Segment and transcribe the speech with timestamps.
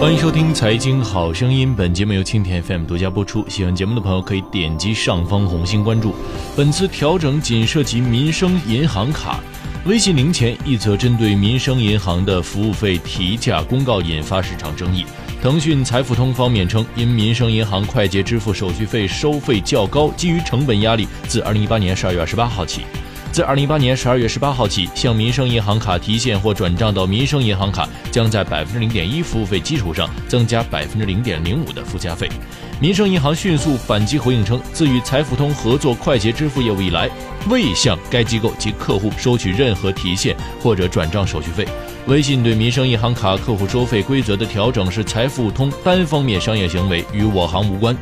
[0.00, 3.44] 欢迎收听《财经好声音》，本节目由蜻蜓 FM 独家播出。
[3.48, 6.14] 喜欢节目的朋友可以点击上方红心关注。
[6.56, 9.40] 本次调整仅涉及民生银行卡。
[9.86, 15.04] 微信零钱一则针对民生银行的服务费提价公告引发市场争议。
[15.42, 22.82] 腾讯财付通方面称，因民生银行快捷支付手续费收费较高，基于成本压力，自二零一八年十二月二十八号起。
[23.30, 32.28] 自二零一八年十二月十八号起，向民生银行卡提现或转账到民生银行卡，将在百分之零点一服务费基础上增加百分之零点零五的附加费。
[32.80, 37.08] 民生银行迅速反击回应称，自与财付通合作快捷支付业务以来，
[37.48, 41.66] 未向该机构及客户收取任何提现或者转账手续费。
[42.08, 47.94] 微信对民生银行卡客户收费规则的调整是财付通单方面商业行为，与我行无关。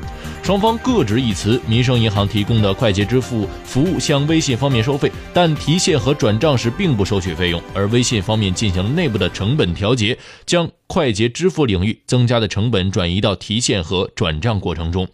[0.44, 1.60] 双方各执一词。
[1.66, 7.60] 民生银行提供的快捷支付服务向微信方面收费，但提现和转账时并不收取费用。
[7.74, 15.08] 而微信方面进行了内部的成本调节，将快捷支付领域增加的成本转移到提现和转账过程中。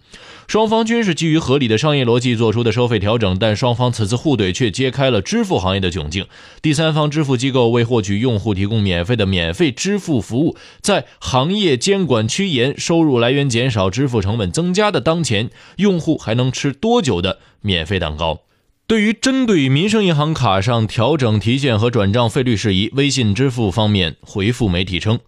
[0.48, 6.26] 双方均是基于合理的商业逻辑做出的收费调整，但双方此次互怼却揭开了支付行业的窘境。
[6.60, 18.40] 第三方支付机构为获取用户提供免费的免费支付服务，在行业监管趋严、收入来源减少、支付成本增加的当前，用户还能吃多久的免费蛋糕？
[18.86, 25.18] 对于针对民生银行卡上调整提现和转账费率事宜，微信支付方面回复媒体称。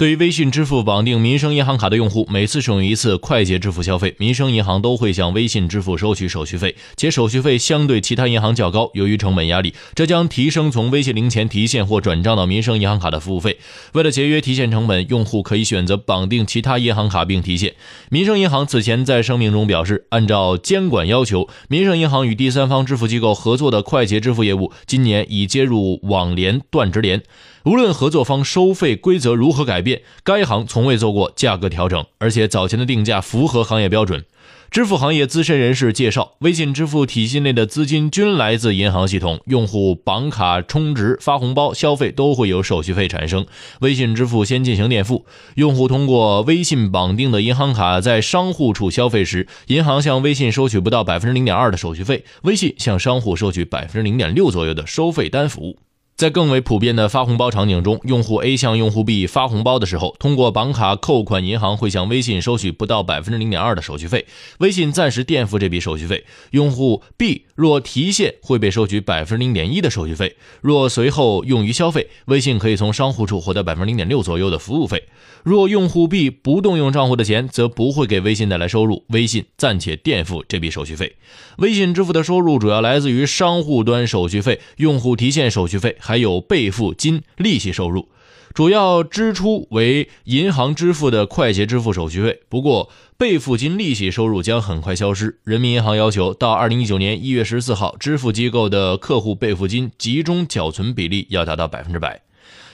[0.00, 8.90] 对于微信支付绑定民生银行卡的用户，每次使用一次快捷支付消费，民生银行都会向微信支付收取手续费，且手续费相对其他银行较高。
[8.94, 13.58] 由于成本压力，这将提升从微信零钱提现或转账到民生银行卡的服务费。
[13.92, 17.74] 为了节约提现成本，用户可以选择绑定其他银行卡并提现。
[18.08, 27.22] 民生银行此前在声明中表示，按照监管要求，民生银行与第三方支付机构合作的快捷支付业务，今年已接入网联断直联。
[27.64, 34.24] 无论合作方收费规则如何改变，该行从未做过价格调整，而且早前的定价符合行业标准。
[34.70, 43.44] 支付行业资深人士介绍，微信支付体系内的资金均来自银行系统，用户绑卡、充值、发红包、消费都会有手续费产生。
[43.80, 45.26] 微信支付先进行垫付，
[45.56, 55.78] 用户通过微信绑定的银行卡在商户处消费时，银行向微信收取不到百分之零点二的手续费，微信向商户收取百分之零点六左右的收费单服务。
[56.20, 64.26] 在更为普遍的发红包场景中，用户 A 向用户 B 发红包的时候，通过绑卡扣款，银行会向微信收取不到百分之零点二的手续费，
[64.58, 66.26] 微信暂时垫付这笔手续费。
[66.50, 70.36] 用户 B 若提现，会被收取百分之零点一的手续费。
[70.60, 75.04] 若随后用于消费，微信可以从商户处获得百分之零点六左右的服务费。
[75.42, 81.16] 若用户 B 不动用账户的钱，则不会给微信带来收入，微信暂且垫付这笔手续费。
[81.56, 85.96] 微信支付的收入主要来自于商户端手续费、用户提现手续费。
[86.10, 88.08] 还有备付金、利息收入，
[88.52, 92.40] 主要支出为银行支付的快捷支付手续费。
[92.48, 95.38] 不过，备付金、利息收入将很快消失。
[95.44, 102.22] 人民银行要求，到二零一九年一月十四号，支付机构的客户备付金集中缴存比例要达到百分之百。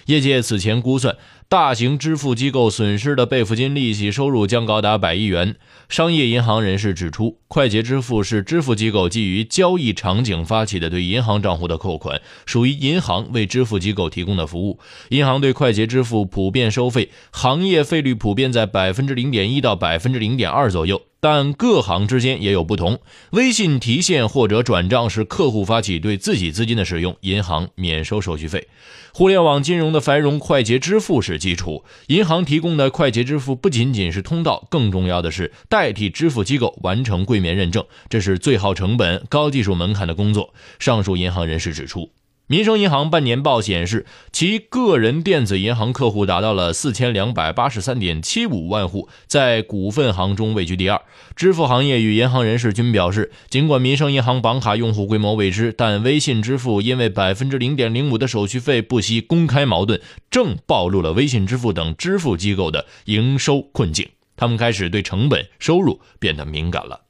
[0.06, 1.14] 业界此前估算。
[1.48, 5.54] 大型支付机构损失的备付金利息收入将高达百亿元。
[5.88, 14.80] 商业银行人士指出，快捷支付是支付机构基于交易场景发起的对银行账户的扣款，属于银行为支付机构提供的服务。
[15.10, 21.00] 银行对快捷支付普遍收费，行业费率普遍在百分之零点一到百分之零点二左右。
[21.28, 23.00] 但各行之间也有不同。
[23.30, 28.68] 微信提现或者转账是客户发起对自己资金的使用，银行免收手续费。
[29.12, 31.82] 互联网金融的繁荣，快捷支付是基础。
[32.06, 40.54] 银行提供的快捷支付不仅仅是通道，更重要的是代替支付机构完成柜面认证，这是最耗成本、高技术门槛的工作。
[40.78, 42.12] 上述银行人士指出。
[42.48, 51.02] 民生银行半年报显示，其个人电子银行客户达到了四千两百八十三点七五万户，在股份行中位居第二。
[51.34, 64.08] 支付行业与银行人士均表示，尽管民生银行绑卡用户规模未知，但微信支付因为百分之零点零五的手续费不惜公开矛盾，正暴露了微信支付等支付机构的营收困境。
[64.36, 67.05] 他们开始对成本、收入变得敏感了。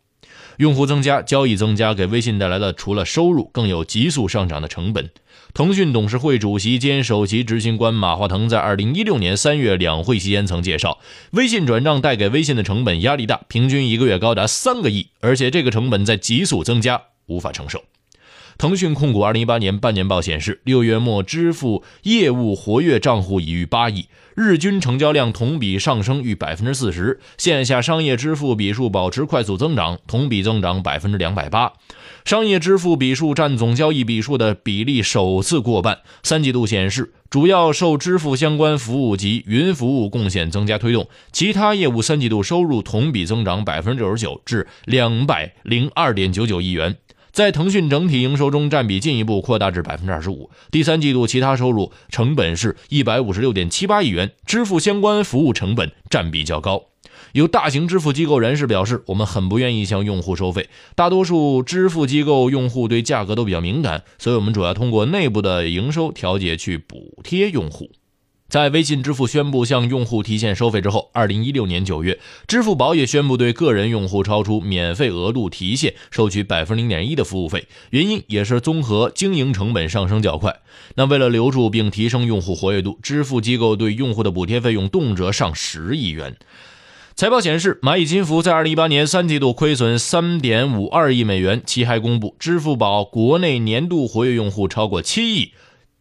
[0.59, 5.11] 用户增加，交易增加，给微信带来了除了收入，更有急速上涨的成本。
[5.55, 10.99] 腾讯董事会主席兼首席执行官马化腾在二零一六年三月两会期间曾介绍，
[11.31, 17.83] 微信转账带给微信的成本压力大，平均一个月高达三个亿，而且这个成本在急速增加，无法承受。
[18.59, 31.75] 腾讯控股二零一八年半年报显示，六月末支付业务活跃账户已逾八亿，日均成交量同比上升逾百分之四十，线下商业支付笔数保持快速增长，同比增长百分之两百八，
[32.25, 35.99] 商业支付笔数占总交易笔数的比例首次过半。
[36.23, 46.97] 三季度显示，主要受支付相关服务及云服务贡献增加推动，其他业务三季度收入同比增长百分之九十九，至两百零二点九九亿元。
[47.37, 50.49] 在腾讯整体营收中占比进一步扩大至百分之二十五。
[50.71, 56.85] 第三季度其他收入成本是一百五十六点七八亿元，支付相关服务成本占比较高。
[57.33, 67.91] 有大型支付机构人士表示，我们很不愿意向用户收费，大多数支付机构用户对价格都比较敏感，所以我们主要通过内部的营收调节去补贴用户。
[68.49, 80.61] 在微信支付宣布向用户提现收费之后，二零一六年九月，支付宝也宣布对个人用户超出免费额度提现收取百分之零点一的服务费，原因也是综合经营成本上升较快。
[80.95, 86.37] 那为了留住并提升用户活跃度，支付机构对用户的补贴费用动辄上十亿元。
[87.17, 95.53] 财报显示，蚂蚁金服在二零一八年三季度亏损三点五二亿美元，其还公布支付宝国内年度活跃用户超过七亿。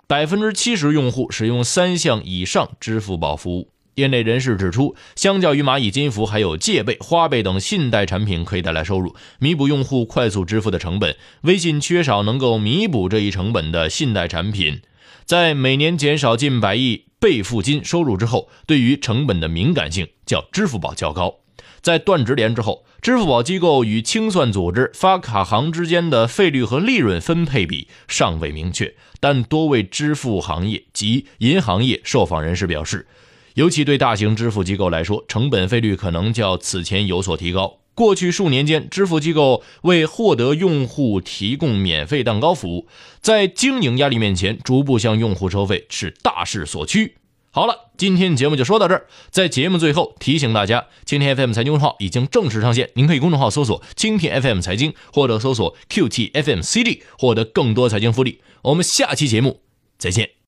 [0.08, 3.72] 百分之七十用户使用三项以上支付宝服务。
[3.96, 11.16] 业内人士指出，相较于蚂蚁金服，还有借呗、花呗等信贷产品可以带来收入，弥补用户快速支付的成本。
[11.42, 14.82] 微信缺少能够弥补这一成本的信贷产品，
[15.24, 21.45] 在每年减少近百亿备付金收入之后，对于成本的敏感性较支付宝较高。
[21.86, 33.06] 在断直连之后，支付宝机构与清算组织发卡行之间的费率和利润分配比尚未明确，但多位支付行业及银行业受访人士表示，
[33.54, 37.78] 尤其对大型支付机构来说，成本费率可能较此前有所提高。
[37.94, 42.88] 过去数年间，支付机构为获得用户提供免费蛋糕服务，
[43.22, 47.18] 在经营压力面前，逐步向用户收费是大势所趋。
[47.56, 49.08] 好了，今天节目就说到这儿。
[49.30, 58.42] 在节目最后提醒大家，蜻蜓 FM 财经号已经正式上线，您可以公众号搜索“蜻蜓 FM 财经”或者搜索 “QT FM CD” 获得更多财经福利。
[58.64, 59.62] 我们下期节目
[59.98, 60.36] 再见。